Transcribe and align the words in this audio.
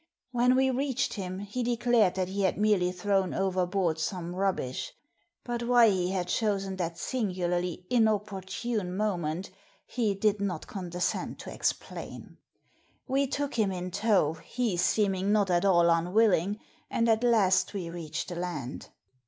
When 0.31 0.55
we 0.55 0.71
reached 0.71 1.13
him 1.13 1.37
he 1.41 1.61
declared 1.61 2.15
that 2.15 2.27
he 2.27 2.41
had 2.41 2.57
merely 2.57 2.91
thrown 2.91 3.35
over 3.35 3.67
board 3.67 3.99
some 3.99 4.33
rubbish, 4.33 4.93
but 5.43 5.61
why 5.61 5.91
he 5.91 6.09
had 6.09 6.27
chosen 6.27 6.77
that 6.77 6.97
singularly 6.97 7.85
inopportune 7.87 8.97
moment 8.97 9.51
he 9.85 10.15
did 10.15 10.41
not 10.41 10.65
conde 10.65 10.93
scend 11.03 11.37
to 11.41 11.53
explain. 11.53 12.39
We 13.07 13.27
took 13.27 13.53
him 13.53 13.71
in 13.71 13.91
tow, 13.91 14.33
he 14.33 14.75
seeming 14.75 15.31
not 15.31 15.51
at 15.51 15.65
all 15.65 15.87
unwilling, 15.91 16.59
and 16.89 17.07
at 17.07 17.23
last 17.23 17.75
we 17.75 17.91
reached 17.91 18.29
the 18.29 18.35
land. 18.37 18.89